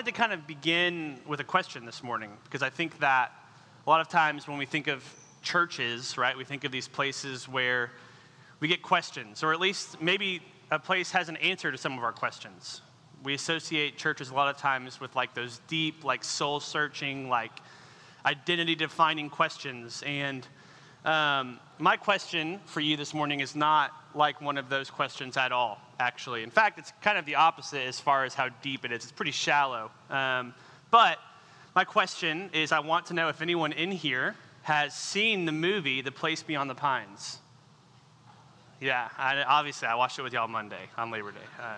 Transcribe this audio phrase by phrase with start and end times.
[0.00, 3.32] wanted to kind of begin with a question this morning because I think that
[3.86, 5.04] a lot of times when we think of
[5.42, 7.90] churches, right, we think of these places where
[8.60, 10.40] we get questions, or at least maybe
[10.70, 12.80] a place has an answer to some of our questions.
[13.24, 17.52] We associate churches a lot of times with like those deep, like soul searching, like
[18.24, 20.02] identity defining questions.
[20.06, 20.48] And
[21.04, 25.52] um, my question for you this morning is not like one of those questions at
[25.52, 26.42] all, actually.
[26.42, 29.02] In fact, it's kind of the opposite as far as how deep it is.
[29.04, 29.90] It's pretty shallow.
[30.08, 30.54] Um,
[30.90, 31.18] but
[31.74, 36.02] my question is I want to know if anyone in here has seen the movie
[36.02, 37.38] The Place Beyond the Pines.
[38.80, 41.38] Yeah, I, obviously, I watched it with y'all Monday on Labor Day.
[41.60, 41.74] Uh,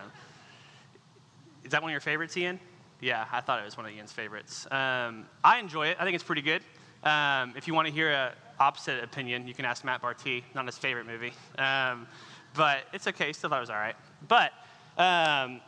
[1.65, 2.61] is that one of your favorites, Ian?
[3.01, 4.67] Yeah, I thought it was one of Ian's favorites.
[4.71, 5.97] Um, I enjoy it.
[5.99, 6.63] I think it's pretty good.
[7.03, 10.67] Um, if you want to hear an opposite opinion, you can ask Matt Barty, not
[10.67, 11.33] his favorite movie.
[11.59, 12.07] Um,
[12.55, 13.33] but it's okay.
[13.33, 13.97] Still thought it was all right.
[14.29, 14.53] But
[14.99, 15.61] um,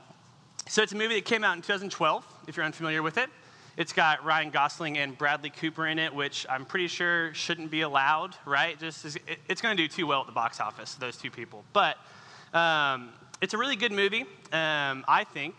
[0.67, 2.25] so it's a movie that came out in 2012.
[2.49, 3.31] If you're unfamiliar with it,
[3.77, 7.81] it's got Ryan Gosling and Bradley Cooper in it, which I'm pretty sure shouldn't be
[7.81, 8.79] allowed, right?
[8.79, 9.19] Just
[9.49, 10.95] it's going to do too well at the box office.
[10.95, 11.97] Those two people, but
[12.53, 15.57] um, it's a really good movie, um, I think.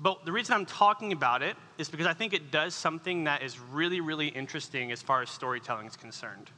[0.00, 3.42] But the reason I'm talking about it is because I think it does something that
[3.42, 6.50] is really, really interesting as far as storytelling is concerned.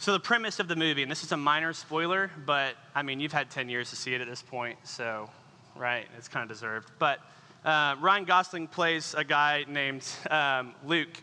[0.00, 3.18] So, the premise of the movie, and this is a minor spoiler, but I mean,
[3.18, 5.28] you've had 10 years to see it at this point, so,
[5.74, 6.90] right, it's kind of deserved.
[7.00, 7.18] But
[7.64, 11.20] uh, Ryan Gosling plays a guy named um, Luke,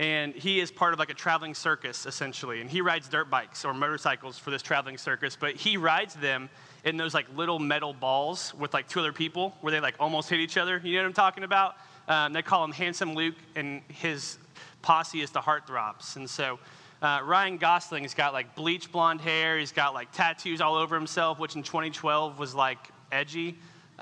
[0.00, 2.62] and he is part of like a traveling circus, essentially.
[2.62, 6.48] And he rides dirt bikes or motorcycles for this traveling circus, but he rides them
[6.84, 10.30] in those like little metal balls with like two other people where they like almost
[10.30, 10.80] hit each other.
[10.82, 11.76] You know what I'm talking about?
[12.08, 14.38] Um, they call him Handsome Luke, and his
[14.80, 16.16] posse is the Heartthrobs.
[16.16, 16.58] And so
[17.02, 19.58] uh, Ryan Gosling has got like bleach blonde hair.
[19.58, 23.58] He's got like tattoos all over himself, which in 2012 was like edgy.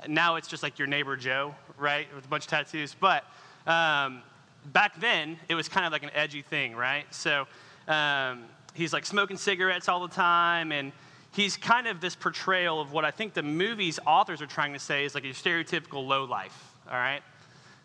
[0.07, 2.95] Now it's just like your neighbor Joe, right, with a bunch of tattoos.
[2.97, 3.25] But
[3.67, 4.23] um,
[4.65, 7.05] back then, it was kind of like an edgy thing, right?
[7.13, 7.47] So
[7.87, 8.43] um,
[8.73, 10.91] he's like smoking cigarettes all the time, and
[11.33, 14.79] he's kind of this portrayal of what I think the movie's authors are trying to
[14.79, 17.21] say is like a stereotypical low life, all right?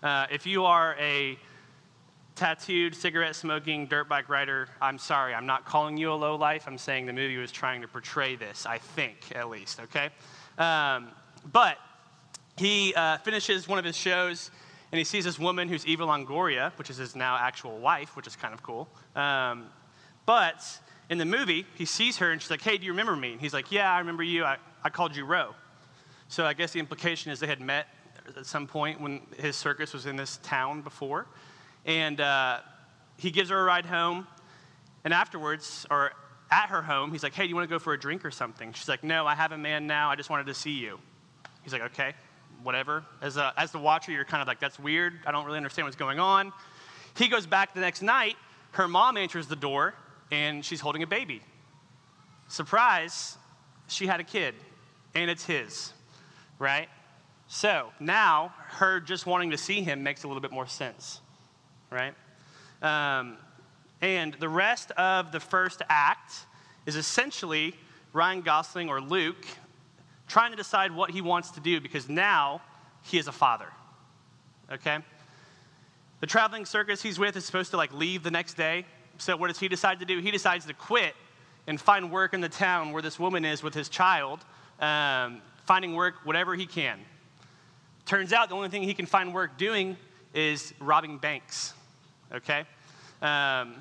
[0.02, 1.38] Uh, if you are a
[2.34, 6.64] tattooed, cigarette smoking, dirt bike rider, I'm sorry, I'm not calling you a low life.
[6.66, 10.10] I'm saying the movie was trying to portray this, I think, at least, okay?
[10.58, 11.08] Um,
[11.52, 11.78] but
[12.56, 14.50] he uh, finishes one of his shows
[14.94, 18.28] and he sees this woman who's Eva Longoria, which is his now actual wife, which
[18.28, 18.88] is kind of cool.
[19.16, 19.66] Um,
[20.24, 20.64] but
[21.10, 23.32] in the movie, he sees her and she's like, Hey, do you remember me?
[23.32, 24.44] And he's like, Yeah, I remember you.
[24.44, 25.56] I, I called you Ro.
[26.28, 27.88] So I guess the implication is they had met
[28.36, 31.26] at some point when his circus was in this town before.
[31.84, 32.60] And uh,
[33.16, 34.28] he gives her a ride home.
[35.02, 36.12] And afterwards, or
[36.52, 38.30] at her home, he's like, Hey, do you want to go for a drink or
[38.30, 38.72] something?
[38.74, 40.08] She's like, No, I have a man now.
[40.08, 41.00] I just wanted to see you.
[41.64, 42.14] He's like, Okay,
[42.64, 43.04] whatever.
[43.22, 45.20] As, a, as the watcher, you're kind of like, That's weird.
[45.26, 46.52] I don't really understand what's going on.
[47.16, 48.36] He goes back the next night.
[48.72, 49.94] Her mom answers the door,
[50.32, 51.42] and she's holding a baby.
[52.48, 53.36] Surprise,
[53.86, 54.56] she had a kid,
[55.14, 55.92] and it's his,
[56.58, 56.88] right?
[57.46, 61.20] So now, her just wanting to see him makes a little bit more sense
[61.94, 62.14] right?
[62.82, 63.36] Um,
[64.00, 66.32] and the rest of the first act
[66.86, 67.74] is essentially
[68.12, 69.46] Ryan Gosling or Luke
[70.34, 72.60] trying to decide what he wants to do because now
[73.02, 73.68] he is a father.
[74.72, 74.98] Okay?
[76.18, 78.84] The traveling circus he's with is supposed to like leave the next day.
[79.18, 80.18] So what does he decide to do?
[80.18, 81.14] He decides to quit
[81.68, 84.40] and find work in the town where this woman is with his child,
[84.80, 86.98] um, finding work whatever he can.
[88.04, 89.96] Turns out the only thing he can find work doing
[90.34, 91.74] is robbing banks
[92.34, 92.64] okay?
[93.22, 93.76] Um,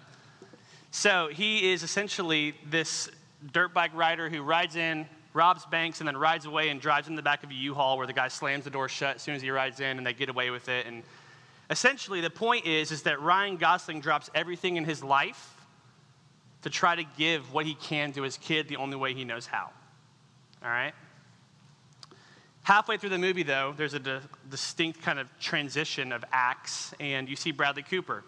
[0.91, 3.09] so he is essentially this
[3.51, 7.15] dirt bike rider who rides in, robs banks, and then rides away and drives in
[7.15, 9.41] the back of a U-Haul where the guy slams the door shut as soon as
[9.41, 10.85] he rides in, and they get away with it.
[10.85, 11.03] And
[11.69, 15.55] essentially, the point is, is that Ryan Gosling drops everything in his life
[16.61, 19.45] to try to give what he can to his kid the only way he knows
[19.45, 19.69] how.
[20.63, 20.93] All right?
[22.63, 27.27] Halfway through the movie, though, there's a di- distinct kind of transition of acts, and
[27.27, 28.23] you see Bradley Cooper.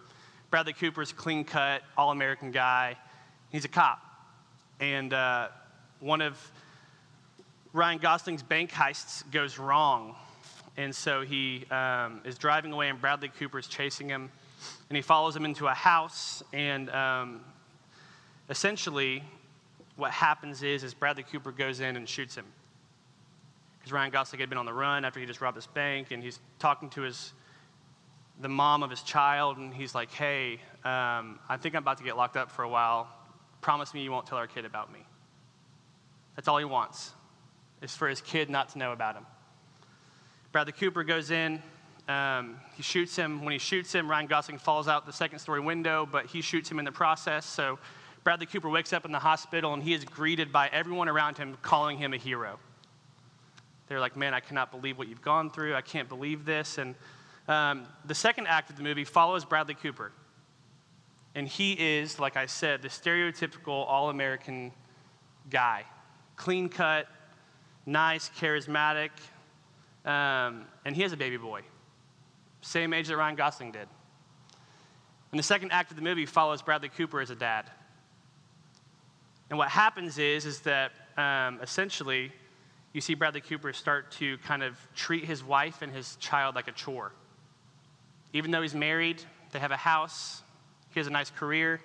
[0.49, 2.97] Bradley Cooper's clean cut, all American guy.
[3.49, 4.01] He's a cop.
[4.81, 5.47] And uh,
[6.01, 6.37] one of
[7.75, 10.15] Ryan Gosling's bank heist goes wrong.
[10.77, 14.31] And so he um, is driving away, and Bradley Cooper is chasing him.
[14.89, 16.41] And he follows him into a house.
[16.53, 17.41] And um,
[18.49, 19.23] essentially,
[19.97, 22.45] what happens is, is Bradley Cooper goes in and shoots him.
[23.77, 26.23] Because Ryan Gosling had been on the run after he just robbed this bank, and
[26.23, 27.33] he's talking to his
[28.41, 32.03] the mom of his child, and he's like, hey, um, I think I'm about to
[32.03, 33.07] get locked up for a while.
[33.61, 34.99] Promise me you won't tell our kid about me.
[36.35, 37.13] That's all he wants,
[37.81, 39.25] is for his kid not to know about him.
[40.51, 41.61] Bradley Cooper goes in,
[42.07, 43.43] um, he shoots him.
[43.43, 46.69] When he shoots him, Ryan Gosling falls out the second story window, but he shoots
[46.69, 47.45] him in the process.
[47.45, 47.79] So
[48.23, 51.57] Bradley Cooper wakes up in the hospital and he is greeted by everyone around him
[51.61, 52.59] calling him a hero.
[53.87, 55.75] They're like, man, I cannot believe what you've gone through.
[55.75, 56.77] I can't believe this.
[56.77, 56.95] And
[57.47, 60.11] um, the second act of the movie follows Bradley Cooper.
[61.35, 64.71] And he is, like I said, the stereotypical all American
[65.49, 65.83] guy
[66.35, 67.07] clean cut,
[67.85, 69.09] nice, charismatic,
[70.05, 71.61] um, and he has a baby boy,
[72.61, 73.87] same age that Ryan Gosling did.
[75.31, 77.69] And the second act of the movie follows Bradley Cooper as a dad.
[79.49, 82.31] And what happens is, is that um, essentially
[82.93, 86.67] you see Bradley Cooper start to kind of treat his wife and his child like
[86.67, 87.11] a chore.
[88.31, 89.21] Even though he's married,
[89.51, 90.41] they have a house,
[90.91, 91.81] he has a nice career,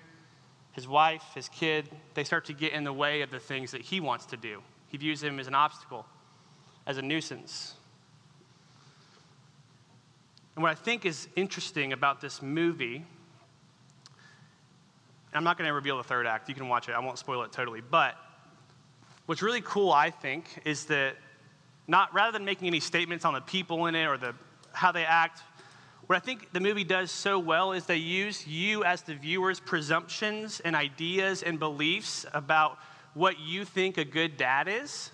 [0.73, 3.81] his wife, his kid, they start to get in the way of the things that
[3.81, 4.63] he wants to do.
[4.91, 6.05] He views him as an obstacle,
[6.87, 7.75] as a nuisance.
[10.57, 13.05] And what I think is interesting about this movie,
[15.33, 16.49] I'm not going to reveal the third act.
[16.49, 17.81] You can watch it, I won't spoil it totally.
[17.81, 18.17] But
[19.27, 21.17] what's really cool, I think, is that
[21.87, 24.35] not rather than making any statements on the people in it or the,
[24.73, 25.41] how they act,
[26.09, 29.61] what I think the movie does so well is they use you as the viewer's
[29.61, 32.79] presumptions and ideas and beliefs about
[33.15, 35.11] what you think a good dad is,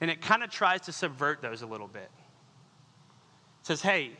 [0.00, 2.10] and it kind of tries to subvert those a little bit
[3.62, 4.10] says, hey,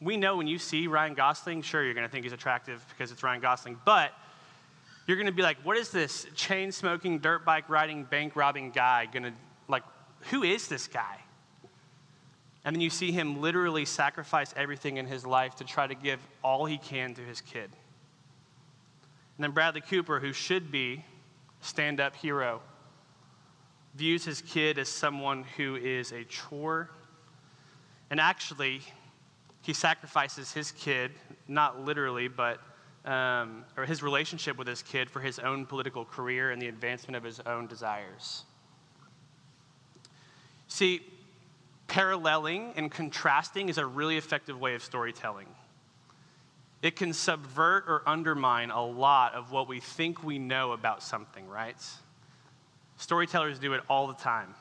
[0.00, 3.10] we know when you see Ryan Gosling, sure, you're going to think he's attractive because
[3.10, 4.12] it's Ryan Gosling, but
[5.06, 8.70] you're going to be like, what is this chain smoking, dirt bike riding, bank robbing
[8.70, 9.32] guy going to,
[9.68, 9.82] like,
[10.30, 11.18] who is this guy?
[12.64, 16.20] And then you see him literally sacrifice everything in his life to try to give
[16.44, 17.70] all he can to his kid.
[19.36, 21.04] And then Bradley Cooper, who should be
[21.62, 22.60] stand up hero,
[23.94, 26.90] views his kid as someone who is a chore
[28.12, 28.82] and actually,
[29.62, 31.12] he sacrifices his kid,
[31.48, 32.60] not literally, but,
[33.06, 37.16] um, or his relationship with his kid for his own political career and the advancement
[37.16, 38.42] of his own desires.
[40.68, 41.00] See,
[41.88, 45.48] paralleling and contrasting is a really effective way of storytelling.
[46.82, 51.48] It can subvert or undermine a lot of what we think we know about something,
[51.48, 51.76] right?
[52.96, 54.54] Storytellers do it all the time.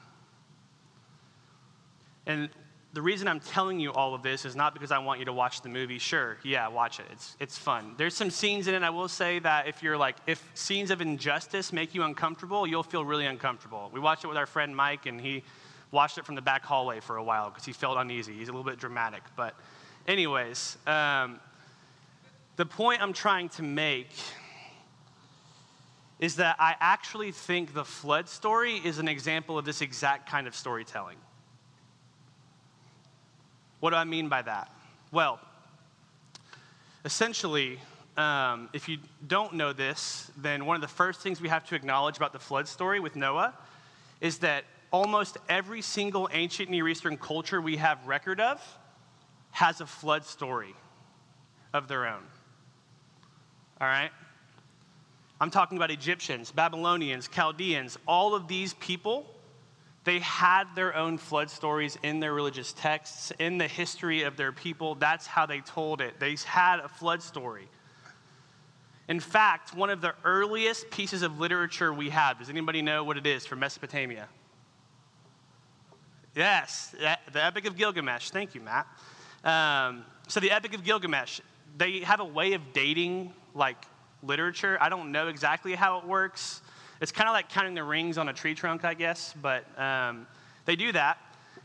[2.27, 2.49] And
[2.93, 5.33] the reason I'm telling you all of this is not because I want you to
[5.33, 5.97] watch the movie.
[5.97, 7.05] Sure, yeah, watch it.
[7.11, 7.95] It's, it's fun.
[7.97, 11.01] There's some scenes in it, I will say that if you're like, if scenes of
[11.01, 13.89] injustice make you uncomfortable, you'll feel really uncomfortable.
[13.93, 15.43] We watched it with our friend Mike, and he
[15.91, 18.33] watched it from the back hallway for a while because he felt uneasy.
[18.33, 19.23] He's a little bit dramatic.
[19.35, 19.55] But,
[20.07, 21.39] anyways, um,
[22.61, 24.11] the point I'm trying to make
[26.19, 30.45] is that I actually think the flood story is an example of this exact kind
[30.45, 31.17] of storytelling.
[33.79, 34.71] What do I mean by that?
[35.11, 35.39] Well,
[37.03, 37.79] essentially,
[38.15, 41.73] um, if you don't know this, then one of the first things we have to
[41.73, 43.55] acknowledge about the flood story with Noah
[44.19, 48.61] is that almost every single ancient Near Eastern culture we have record of
[49.49, 50.75] has a flood story
[51.73, 52.21] of their own.
[53.81, 54.11] All right?
[55.41, 59.25] I'm talking about Egyptians, Babylonians, Chaldeans, all of these people
[60.03, 64.51] they had their own flood stories in their religious texts, in the history of their
[64.51, 64.95] people.
[64.95, 66.19] That's how they told it.
[66.19, 67.67] They had a flood story.
[69.07, 73.17] In fact, one of the earliest pieces of literature we have, does anybody know what
[73.17, 74.27] it is from Mesopotamia?
[76.35, 76.95] Yes,
[77.31, 78.29] the Epic of Gilgamesh.
[78.31, 78.87] Thank you, Matt.
[79.43, 81.41] Um, so, the Epic of Gilgamesh,
[81.77, 83.85] they have a way of dating like
[84.23, 84.77] literature.
[84.81, 86.61] I don't know exactly how it works.
[87.01, 90.27] It's kind of like counting the rings on a tree trunk, I guess, but um,
[90.65, 91.17] they do that.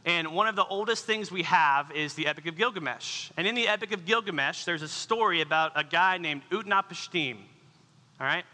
[0.07, 3.31] And one of the oldest things we have is the Epic of Gilgamesh.
[3.37, 7.37] And in the Epic of Gilgamesh, there's a story about a guy named Utnapishtim.
[8.21, 8.45] All right?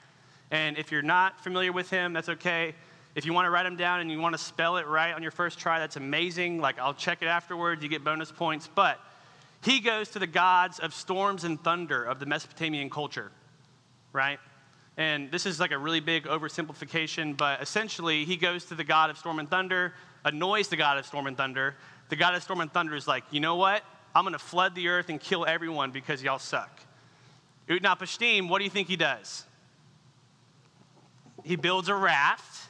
[0.50, 2.74] And if you're not familiar with him, that's okay.
[3.14, 5.22] If you want to write him down and you want to spell it right on
[5.22, 6.58] your first try, that's amazing.
[6.58, 8.68] Like, I'll check it afterwards, you get bonus points.
[8.74, 8.98] But
[9.62, 13.30] he goes to the gods of storms and thunder of the Mesopotamian culture,
[14.12, 14.38] right?
[14.96, 19.08] And this is like a really big oversimplification, but essentially, he goes to the God
[19.08, 21.76] of storm and thunder, annoys the God of storm and thunder.
[22.08, 23.82] The God of storm and thunder is like, you know what?
[24.14, 26.80] I'm going to flood the earth and kill everyone because y'all suck.
[27.68, 29.44] Utnapishtim, what do you think he does?
[31.44, 32.68] He builds a raft,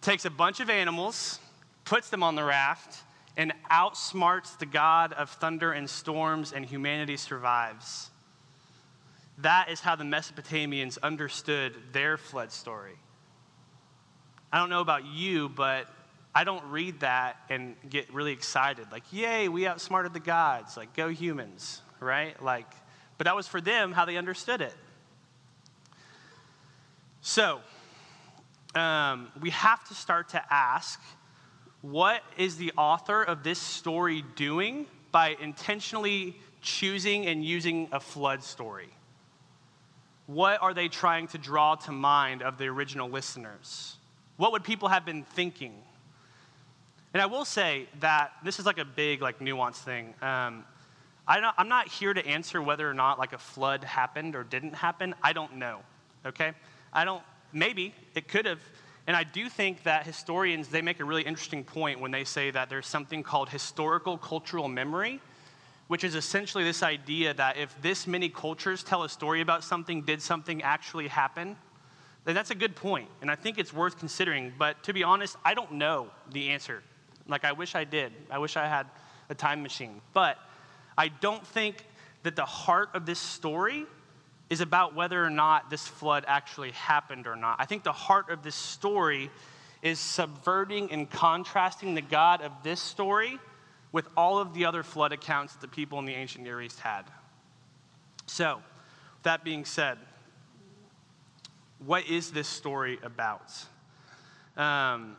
[0.00, 1.38] takes a bunch of animals,
[1.84, 3.02] puts them on the raft,
[3.36, 8.10] and outsmarts the God of thunder and storms, and humanity survives.
[9.38, 12.96] That is how the Mesopotamians understood their flood story.
[14.52, 15.86] I don't know about you, but
[16.34, 20.94] I don't read that and get really excited, like, yay, we outsmarted the gods, like,
[20.94, 22.40] go humans, right?
[22.42, 22.70] Like,
[23.18, 24.74] but that was for them how they understood it.
[27.22, 27.60] So,
[28.74, 31.00] um, we have to start to ask
[31.90, 38.42] what is the author of this story doing by intentionally choosing and using a flood
[38.42, 38.88] story?
[40.26, 43.96] What are they trying to draw to mind of the original listeners?
[44.36, 45.74] What would people have been thinking?
[47.14, 50.12] And I will say that this is like a big, like, nuanced thing.
[50.20, 50.64] Um,
[51.28, 54.74] I am not here to answer whether or not like a flood happened or didn't
[54.74, 55.14] happen.
[55.22, 55.80] I don't know.
[56.24, 56.52] Okay,
[56.92, 57.22] I don't.
[57.52, 58.60] Maybe it could have.
[59.06, 62.50] And I do think that historians they make a really interesting point when they say
[62.50, 65.20] that there's something called historical cultural memory,
[65.86, 70.02] which is essentially this idea that if this many cultures tell a story about something,
[70.02, 71.56] did something actually happen?
[72.24, 74.52] Then that's a good point, and I think it's worth considering.
[74.58, 76.82] But to be honest, I don't know the answer.
[77.28, 78.12] Like I wish I did.
[78.30, 78.88] I wish I had
[79.28, 80.36] a time machine, but
[80.98, 81.86] I don't think
[82.24, 83.86] that the heart of this story
[84.48, 87.56] is about whether or not this flood actually happened or not.
[87.58, 89.30] I think the heart of this story
[89.82, 93.38] is subverting and contrasting the God of this story
[93.92, 96.80] with all of the other flood accounts that the people in the ancient Near East
[96.80, 97.04] had.
[98.26, 98.62] So,
[99.22, 99.98] that being said,
[101.84, 103.52] what is this story about?
[104.56, 105.16] Um,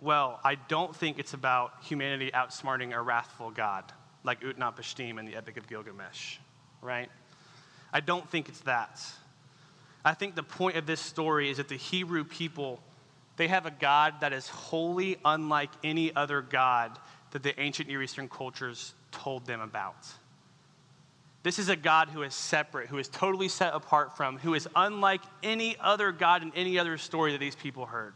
[0.00, 3.84] well, I don't think it's about humanity outsmarting a wrathful God
[4.24, 6.38] like Utnapishtim in the Epic of Gilgamesh,
[6.82, 7.08] right?
[7.92, 9.00] I don't think it's that.
[10.04, 12.80] I think the point of this story is that the Hebrew people,
[13.36, 16.98] they have a God that is wholly unlike any other God
[17.32, 20.06] that the ancient Near Eastern cultures told them about.
[21.42, 24.68] This is a God who is separate, who is totally set apart from, who is
[24.74, 28.14] unlike any other God in any other story that these people heard.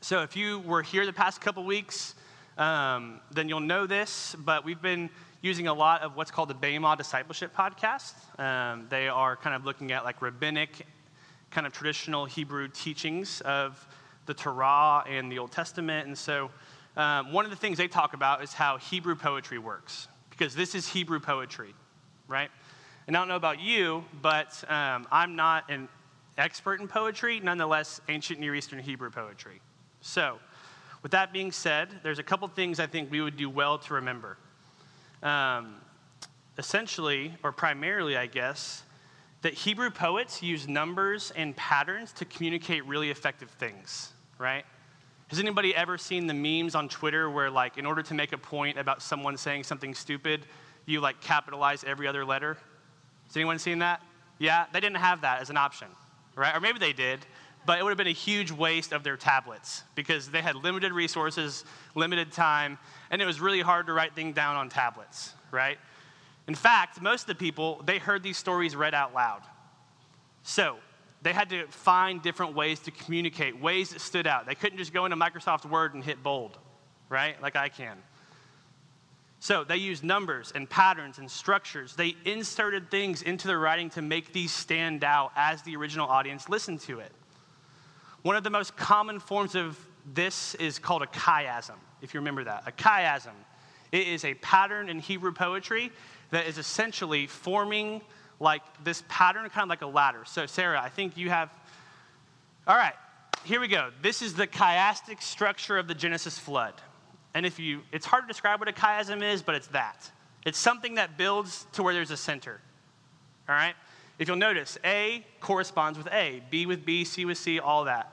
[0.00, 2.14] So if you were here the past couple weeks,
[2.58, 5.10] um, then you'll know this, but we've been
[5.44, 8.14] using a lot of what's called the Bema Discipleship Podcast.
[8.40, 10.86] Um, they are kind of looking at like rabbinic,
[11.50, 13.86] kind of traditional Hebrew teachings of
[14.24, 16.06] the Torah and the Old Testament.
[16.06, 16.50] And so
[16.96, 20.74] um, one of the things they talk about is how Hebrew poetry works, because this
[20.74, 21.74] is Hebrew poetry,
[22.26, 22.48] right?
[23.06, 25.90] And I don't know about you, but um, I'm not an
[26.38, 29.60] expert in poetry, nonetheless, ancient Near Eastern Hebrew poetry.
[30.00, 30.38] So,
[31.02, 33.92] with that being said, there's a couple things I think we would do well to
[33.92, 34.38] remember.
[35.24, 35.76] Um,
[36.58, 38.84] essentially, or primarily, I guess,
[39.42, 44.64] that Hebrew poets use numbers and patterns to communicate really effective things, right?
[45.28, 48.38] Has anybody ever seen the memes on Twitter where, like, in order to make a
[48.38, 50.46] point about someone saying something stupid,
[50.86, 52.56] you like capitalize every other letter?
[53.26, 54.02] Has anyone seen that?
[54.38, 55.88] Yeah, they didn't have that as an option,
[56.36, 56.54] right?
[56.54, 57.20] Or maybe they did,
[57.66, 60.92] but it would have been a huge waste of their tablets because they had limited
[60.92, 62.78] resources, limited time,
[63.10, 65.78] and it was really hard to write things down on tablets, right?
[66.46, 69.42] In fact, most of the people, they heard these stories read out loud.
[70.42, 70.76] So
[71.22, 74.46] they had to find different ways to communicate, ways that stood out.
[74.46, 76.58] They couldn't just go into Microsoft Word and hit bold,
[77.08, 77.40] right?
[77.40, 77.96] Like I can.
[79.40, 81.96] So they used numbers and patterns and structures.
[81.96, 86.48] They inserted things into the writing to make these stand out as the original audience
[86.48, 87.12] listened to it.
[88.24, 89.78] One of the most common forms of
[90.14, 92.62] this is called a chiasm, if you remember that.
[92.66, 93.34] A chiasm.
[93.92, 95.92] It is a pattern in Hebrew poetry
[96.30, 98.00] that is essentially forming
[98.40, 100.22] like this pattern, kind of like a ladder.
[100.24, 101.50] So, Sarah, I think you have.
[102.66, 102.94] All right,
[103.44, 103.90] here we go.
[104.00, 106.72] This is the chiastic structure of the Genesis flood.
[107.34, 110.10] And if you, it's hard to describe what a chiasm is, but it's that.
[110.46, 112.58] It's something that builds to where there's a center.
[113.50, 113.74] All right?
[114.18, 118.12] If you'll notice, A corresponds with A, B with B, C with C, all that,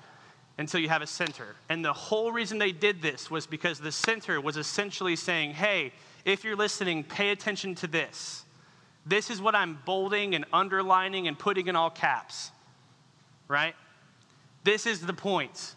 [0.58, 1.56] until you have a center.
[1.70, 5.94] And the whole reason they did this was because the center was essentially saying, hey,
[6.26, 8.46] if you're listening, pay attention to this.
[9.06, 12.52] This is what I'm bolding and underlining and putting in all caps,
[13.48, 13.76] right?
[14.64, 15.76] This is the point.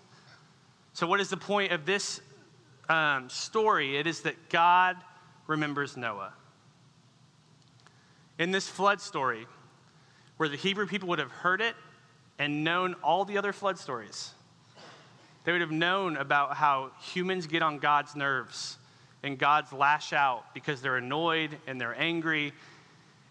[0.93, 2.21] So, what is the point of this
[2.89, 3.97] um, story?
[3.97, 4.97] It is that God
[5.47, 6.35] remembers Noah.
[8.39, 9.47] In this flood story,
[10.37, 11.75] where the Hebrew people would have heard it
[12.39, 14.33] and known all the other flood stories.
[15.45, 18.79] They would have known about how humans get on God's nerves
[19.23, 22.53] and God's lash out because they're annoyed and they're angry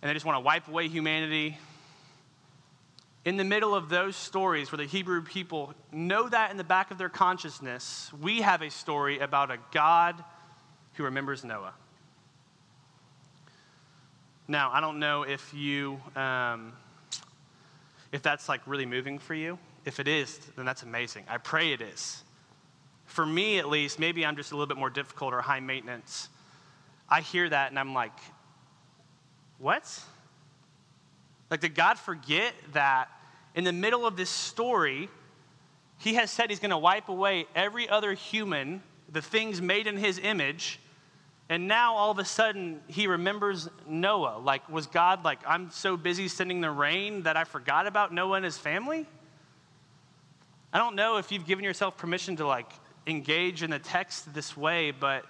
[0.01, 1.57] and they just want to wipe away humanity.
[3.25, 6.91] In the middle of those stories where the Hebrew people know that in the back
[6.91, 10.21] of their consciousness, we have a story about a God
[10.95, 11.73] who remembers Noah.
[14.47, 16.01] Now, I don't know if you.
[16.15, 16.73] Um,
[18.13, 19.57] if that's like really moving for you.
[19.83, 21.25] If it is, then that's amazing.
[21.27, 22.23] I pray it is.
[23.05, 26.29] for me at least, maybe I'm just a little bit more difficult or high maintenance.
[27.09, 28.17] I hear that and I'm like,
[29.59, 29.99] what?
[31.51, 33.09] Like, did God forget that
[33.55, 35.09] in the middle of this story,
[35.97, 39.97] He has said He's going to wipe away every other human, the things made in
[39.97, 40.79] His image,
[41.49, 44.39] and now all of a sudden He remembers Noah?
[44.39, 48.37] Like, was God like, I'm so busy sending the rain that I forgot about Noah
[48.37, 49.05] and his family?
[50.71, 52.71] I don't know if you've given yourself permission to like
[53.05, 55.25] engage in the text this way, but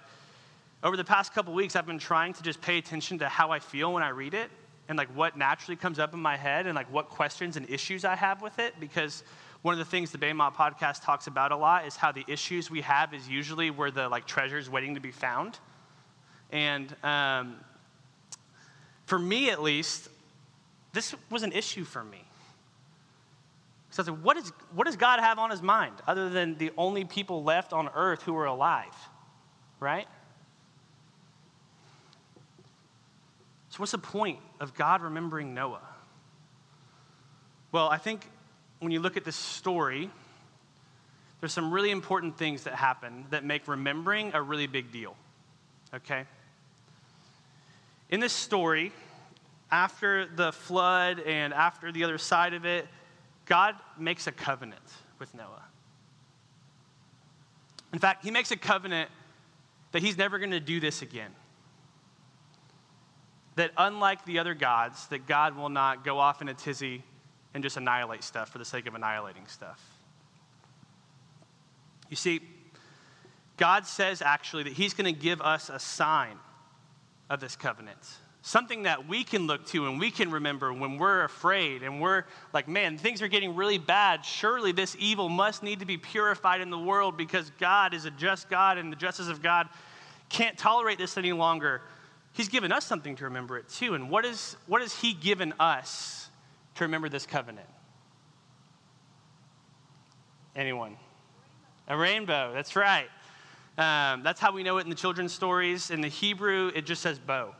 [0.82, 3.58] over the past couple weeks, I've been trying to just pay attention to how I
[3.58, 4.50] feel when I read it
[4.88, 8.04] and like what naturally comes up in my head and like what questions and issues
[8.04, 9.22] I have with it because
[9.62, 12.70] one of the things the Bema podcast talks about a lot is how the issues
[12.70, 15.58] we have is usually where the like treasures waiting to be found.
[16.54, 17.56] And um,
[19.06, 20.08] for me, at least,
[20.92, 22.22] this was an issue for me.
[23.90, 26.70] So I said, what, is, what does God have on his mind other than the
[26.78, 28.94] only people left on earth who are alive?
[29.80, 30.06] Right?
[33.70, 35.82] So, what's the point of God remembering Noah?
[37.72, 38.30] Well, I think
[38.78, 40.08] when you look at this story,
[41.40, 45.16] there's some really important things that happen that make remembering a really big deal.
[45.92, 46.24] Okay?
[48.10, 48.92] In this story,
[49.70, 52.86] after the flood and after the other side of it,
[53.46, 54.80] God makes a covenant
[55.18, 55.64] with Noah.
[57.92, 59.10] In fact, he makes a covenant
[59.92, 61.30] that he's never going to do this again
[63.56, 67.02] that unlike the other gods, that God will not go off in a tizzy
[67.52, 69.80] and just annihilate stuff for the sake of annihilating stuff.
[72.10, 72.40] You see,
[73.56, 76.36] God says actually that He's going to give us a sign
[77.30, 77.98] of this covenant.
[78.42, 82.24] Something that we can look to and we can remember when we're afraid and we're
[82.52, 84.24] like, man, things are getting really bad.
[84.24, 88.10] Surely this evil must need to be purified in the world because God is a
[88.10, 89.68] just God and the justice of God
[90.28, 91.80] can't tolerate this any longer.
[92.34, 93.94] He's given us something to remember it too.
[93.94, 96.28] And what, is, what has He given us
[96.74, 97.68] to remember this covenant?
[100.54, 100.96] Anyone?
[101.88, 103.08] A rainbow, that's right.
[103.76, 105.90] Um, that's how we know it in the children's stories.
[105.90, 107.54] In the Hebrew, it just says bow.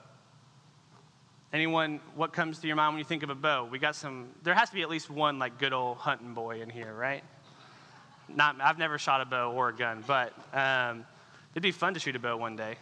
[1.53, 3.64] Anyone, what comes to your mind when you think of a bow?
[3.64, 6.61] We got some, there has to be at least one like good old hunting boy
[6.61, 7.22] in here, right?
[8.29, 11.05] Not, I've never shot a bow or a gun, but um,
[11.53, 12.77] it'd be fun to shoot a bow one day.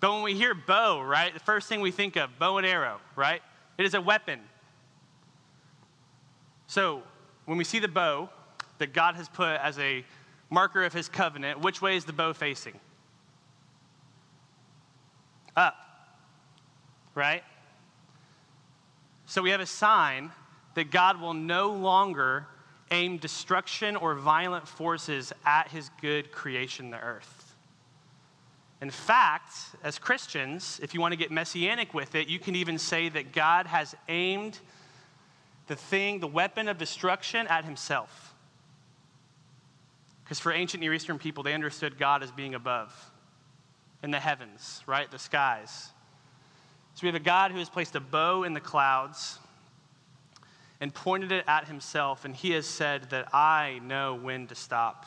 [0.00, 3.00] But when we hear bow, right, the first thing we think of, bow and arrow,
[3.16, 3.42] right?
[3.76, 4.40] It is a weapon.
[6.68, 7.02] So
[7.46, 8.28] when we see the bow
[8.78, 10.04] that God has put as a
[10.50, 12.78] marker of his covenant, which way is the bow facing?
[15.56, 15.76] Up,
[17.14, 17.42] right?
[19.26, 20.30] So we have a sign
[20.74, 22.46] that God will no longer
[22.90, 27.56] aim destruction or violent forces at his good creation, the earth.
[28.80, 32.78] In fact, as Christians, if you want to get messianic with it, you can even
[32.78, 34.60] say that God has aimed
[35.66, 38.27] the thing, the weapon of destruction, at himself.
[40.28, 42.92] Because for ancient Near Eastern people, they understood God as being above
[44.02, 45.10] in the heavens, right?
[45.10, 45.88] The skies.
[46.92, 49.38] So we have a God who has placed a bow in the clouds
[50.82, 55.06] and pointed it at himself, and he has said that I know when to stop.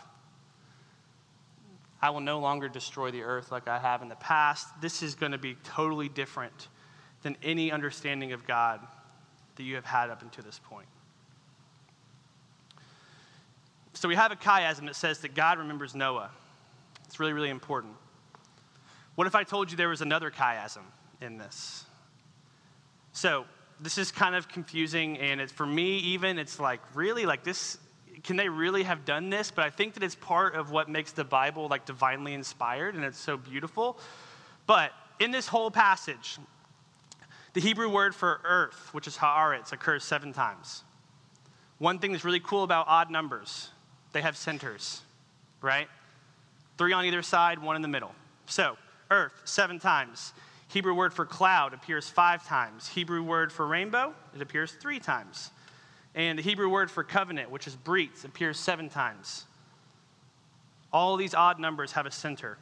[2.01, 4.69] I will no longer destroy the earth like I have in the past.
[4.81, 6.67] This is going to be totally different
[7.21, 8.79] than any understanding of God
[9.57, 10.87] that you have had up until this point.
[13.93, 16.31] So we have a chiasm that says that God remembers Noah.
[17.05, 17.93] It's really, really important.
[19.15, 20.83] What if I told you there was another chiasm
[21.19, 21.85] in this?
[23.11, 23.45] So
[23.79, 26.39] this is kind of confusing, and it's for me even.
[26.39, 27.77] It's like really like this
[28.23, 29.51] can they really have done this?
[29.51, 33.03] But I think that it's part of what makes the Bible like divinely inspired and
[33.03, 33.97] it's so beautiful.
[34.67, 36.37] But in this whole passage,
[37.53, 40.83] the Hebrew word for earth, which is haaretz, occurs seven times.
[41.79, 43.69] One thing that's really cool about odd numbers,
[44.13, 45.01] they have centers,
[45.61, 45.87] right?
[46.77, 48.13] Three on either side, one in the middle.
[48.45, 48.77] So,
[49.09, 50.33] earth, seven times.
[50.67, 52.87] Hebrew word for cloud appears five times.
[52.87, 55.51] Hebrew word for rainbow, it appears three times.
[56.15, 59.45] And the Hebrew word for covenant, which is brit, appears seven times.
[60.91, 62.57] All these odd numbers have a center.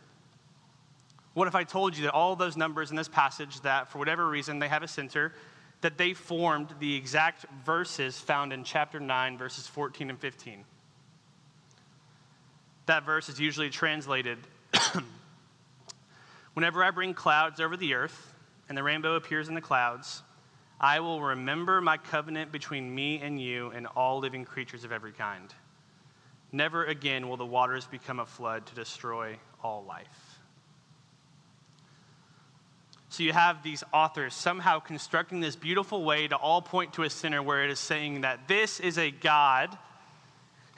[1.34, 4.28] What if I told you that all those numbers in this passage, that for whatever
[4.28, 5.34] reason they have a center,
[5.82, 10.66] that they formed the exact verses found in chapter 9, verses 14 and 15?
[12.89, 14.39] That verse is usually translated
[16.56, 18.34] Whenever I bring clouds over the earth,
[18.67, 20.23] and the rainbow appears in the clouds,
[20.82, 25.12] I will remember my covenant between me and you and all living creatures of every
[25.12, 25.54] kind.
[26.52, 30.39] Never again will the waters become a flood to destroy all life.
[33.10, 37.10] So you have these authors somehow constructing this beautiful way to all point to a
[37.12, 39.78] sinner where it is saying that this is a God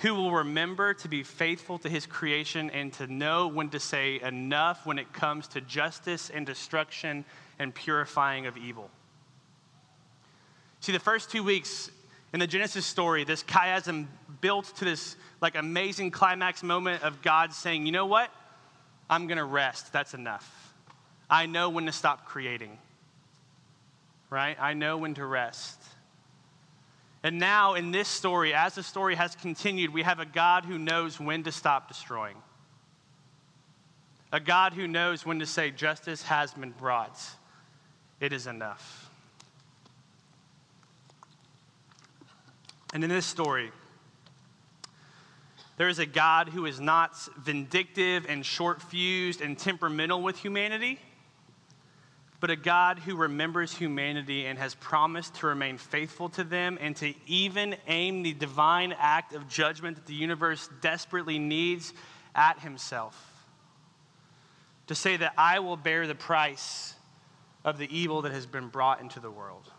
[0.01, 4.19] who will remember to be faithful to his creation and to know when to say
[4.21, 7.23] enough when it comes to justice and destruction
[7.59, 8.89] and purifying of evil.
[10.79, 11.91] See, the first two weeks
[12.33, 14.07] in the Genesis story, this chiasm
[14.41, 18.31] built to this like amazing climax moment of God saying, you know what?
[19.07, 19.93] I'm going to rest.
[19.93, 20.73] That's enough.
[21.29, 22.77] I know when to stop creating,
[24.31, 24.57] right?
[24.59, 25.80] I know when to rest.
[27.23, 30.79] And now, in this story, as the story has continued, we have a God who
[30.79, 32.35] knows when to stop destroying.
[34.31, 37.19] A God who knows when to say, Justice has been brought.
[38.19, 39.09] It is enough.
[42.93, 43.71] And in this story,
[45.77, 50.99] there is a God who is not vindictive and short fused and temperamental with humanity,
[52.41, 56.95] but a God who remembers humanity and has promised to remain faithful to them and
[56.97, 61.93] to even aim the divine act of judgment that the universe desperately needs
[62.33, 63.15] at himself.
[64.87, 66.95] To say that I will bear the price
[67.63, 69.71] of the evil that has been brought into the world.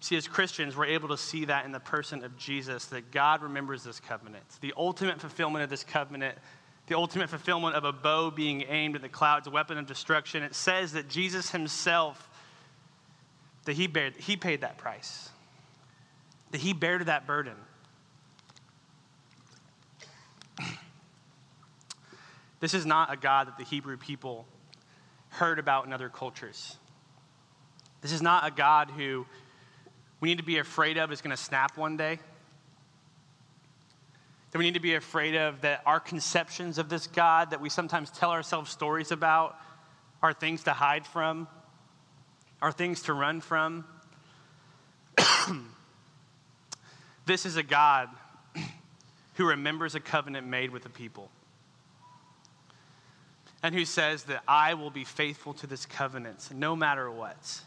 [0.00, 3.42] See, as Christians, we're able to see that in the person of Jesus, that God
[3.42, 4.44] remembers this covenant.
[4.60, 6.36] The ultimate fulfillment of this covenant,
[6.88, 10.42] the ultimate fulfillment of a bow being aimed at the clouds, a weapon of destruction.
[10.42, 12.28] It says that Jesus himself,
[13.64, 15.28] that he, bared, he paid that price,
[16.50, 17.54] that he bared that burden.
[22.60, 24.44] This is not a God that the Hebrew people
[25.28, 26.76] heard about in other cultures.
[28.00, 29.26] This is not a God who
[30.20, 32.18] we need to be afraid of is going to snap one day.
[34.50, 37.68] That we need to be afraid of that our conceptions of this God that we
[37.68, 39.56] sometimes tell ourselves stories about
[40.22, 41.46] are things to hide from,
[42.60, 43.84] are things to run from.
[47.26, 48.08] this is a God
[49.34, 51.30] who remembers a covenant made with the people
[53.62, 57.60] and who says that I will be faithful to this covenant no matter what.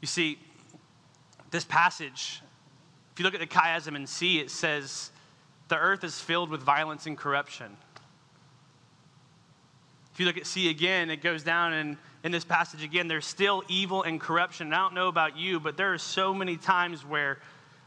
[0.00, 0.38] You see,
[1.50, 2.40] this passage,
[3.20, 5.10] you look at the chiasm and see, it says
[5.68, 7.76] the earth is filled with violence and corruption.
[10.12, 13.26] If you look at C again, it goes down and in this passage again, there's
[13.26, 14.68] still evil and corruption.
[14.68, 17.38] And I don't know about you, but there are so many times where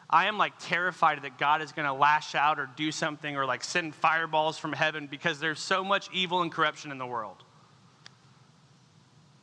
[0.09, 3.45] I am like terrified that God is going to lash out or do something or
[3.45, 7.43] like send fireballs from heaven because there's so much evil and corruption in the world.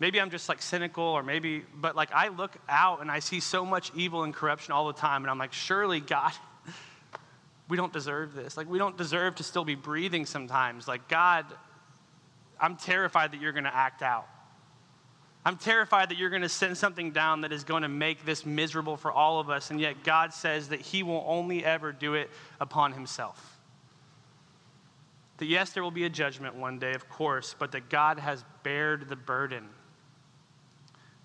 [0.00, 3.38] Maybe I'm just like cynical or maybe, but like I look out and I see
[3.38, 6.32] so much evil and corruption all the time and I'm like, surely God,
[7.68, 8.56] we don't deserve this.
[8.56, 10.88] Like we don't deserve to still be breathing sometimes.
[10.88, 11.44] Like God,
[12.58, 14.26] I'm terrified that you're going to act out.
[15.44, 18.44] I'm terrified that you're going to send something down that is going to make this
[18.46, 19.70] miserable for all of us.
[19.70, 23.58] And yet God says that he will only ever do it upon himself.
[25.38, 28.44] That yes, there will be a judgment one day, of course, but that God has
[28.62, 29.68] bared the burden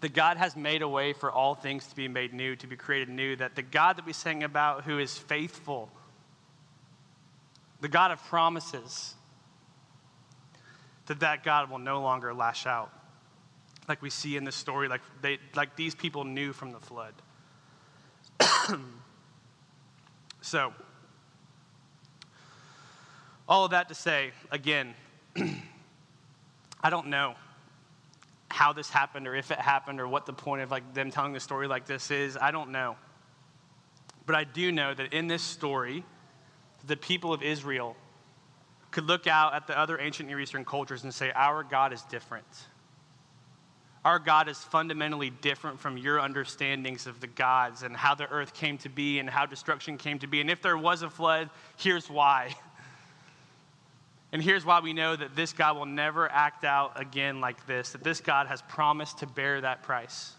[0.05, 2.75] that God has made a way for all things to be made new, to be
[2.75, 5.89] created new, that the God that we sing about who is faithful,
[7.81, 9.15] the God of promises,
[11.07, 12.93] that that God will no longer lash out
[13.87, 17.15] like we see in this story like they like these people knew from the flood.
[20.41, 20.71] so
[23.49, 24.93] all of that to say again
[26.83, 27.33] I don't know
[28.55, 31.33] how this happened or if it happened or what the point of like them telling
[31.33, 32.37] the story like this is.
[32.39, 32.95] I don't know.
[34.25, 36.05] But I do know that in this story,
[36.87, 37.97] the people of Israel
[38.91, 42.01] could look out at the other ancient Near Eastern cultures and say, Our God is
[42.03, 42.47] different.
[44.05, 48.53] Our God is fundamentally different from your understandings of the gods and how the earth
[48.53, 50.39] came to be and how destruction came to be.
[50.39, 52.55] And if there was a flood, here's why.
[54.35, 57.93] And here's why we know that this God will never act out again like this,
[57.93, 60.33] that this God has promised to bear that price.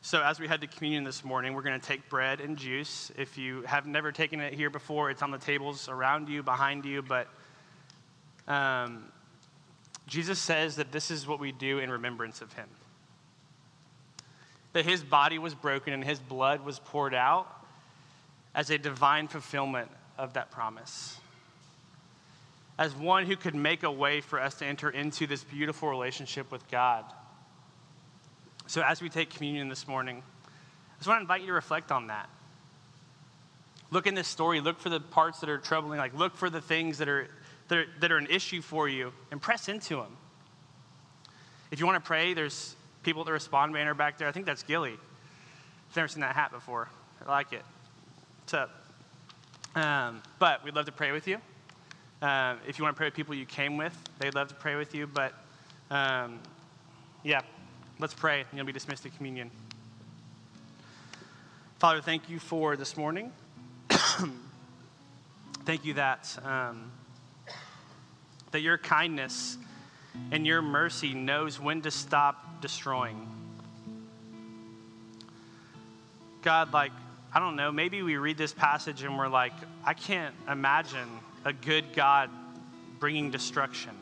[0.00, 3.10] So, as we head to communion this morning, we're going to take bread and juice.
[3.18, 6.84] If you have never taken it here before, it's on the tables around you, behind
[6.84, 7.02] you.
[7.02, 7.26] But
[8.46, 9.06] um,
[10.06, 12.68] Jesus says that this is what we do in remembrance of him.
[14.74, 17.48] That his body was broken and his blood was poured out
[18.54, 21.18] as a divine fulfillment of that promise
[22.78, 26.50] as one who could make a way for us to enter into this beautiful relationship
[26.50, 27.04] with God.
[28.66, 31.92] So, as we take communion this morning, I just want to invite you to reflect
[31.92, 32.28] on that.
[33.90, 36.60] Look in this story, look for the parts that are troubling, like look for the
[36.60, 37.28] things that are,
[37.68, 40.16] that are, that are an issue for you and press into them.
[41.70, 44.26] If you want to pray, there's people at the respond banner back there.
[44.26, 44.96] I think that's Gilly.
[45.90, 46.88] I've never seen that hat before.
[47.24, 47.62] I like it.
[48.42, 48.70] What's up?
[49.76, 51.38] Um, but we'd love to pray with you.
[52.24, 54.76] Um, if you want to pray with people you came with, they'd love to pray
[54.76, 55.06] with you.
[55.06, 55.34] But
[55.90, 56.40] um,
[57.22, 57.42] yeah,
[57.98, 59.50] let's pray, and you'll be dismissed to communion.
[61.78, 63.30] Father, thank you for this morning.
[65.66, 66.90] thank you that, um,
[68.52, 69.58] that your kindness
[70.30, 73.28] and your mercy knows when to stop destroying.
[76.40, 76.92] God, like,
[77.34, 79.52] I don't know, maybe we read this passage and we're like,
[79.84, 81.10] I can't imagine
[81.44, 82.30] a good God
[82.98, 83.92] bringing destruction.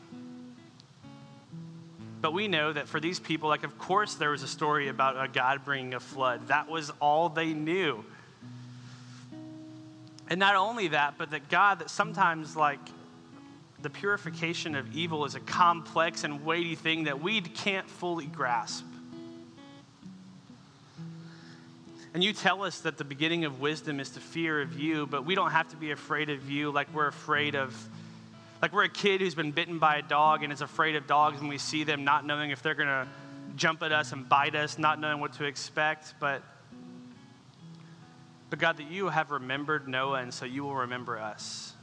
[2.21, 5.21] But we know that for these people, like, of course, there was a story about
[5.21, 6.47] a God bringing a flood.
[6.47, 8.05] That was all they knew.
[10.29, 12.79] And not only that, but that God, that sometimes, like,
[13.81, 18.85] the purification of evil is a complex and weighty thing that we can't fully grasp.
[22.13, 25.25] And you tell us that the beginning of wisdom is the fear of you, but
[25.25, 27.75] we don't have to be afraid of you like we're afraid of,
[28.61, 31.39] like we're a kid who's been bitten by a dog and is afraid of dogs
[31.39, 33.07] when we see them, not knowing if they're going to
[33.55, 36.13] jump at us and bite us, not knowing what to expect.
[36.19, 36.43] But,
[38.51, 41.73] but God, that you have remembered Noah, and so you will remember us.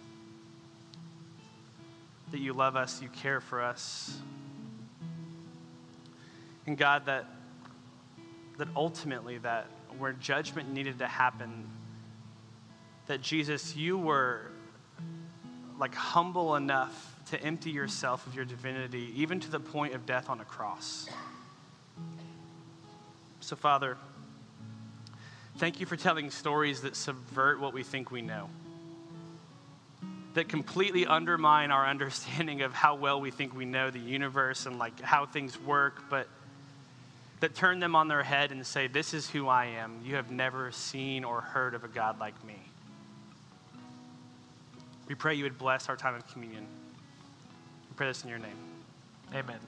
[2.31, 4.16] That you love us, you care for us.
[6.69, 7.27] And God, that,
[8.61, 9.66] that ultimately that
[9.99, 11.66] where judgment needed to happen,
[13.07, 14.51] that Jesus, you were
[15.79, 20.29] like humble enough to empty yourself of your divinity, even to the point of death
[20.29, 21.09] on a cross.
[23.40, 23.96] So, Father,
[25.57, 28.51] thank you for telling stories that subvert what we think we know,
[30.35, 34.79] that completely undermine our understanding of how well we think we know the universe and
[34.79, 36.29] like how things work, but
[37.40, 40.00] that turn them on their head and say, This is who I am.
[40.05, 42.57] You have never seen or heard of a God like me.
[45.09, 46.66] We pray you would bless our time of communion.
[47.88, 48.57] We pray this in your name.
[49.35, 49.59] Amen.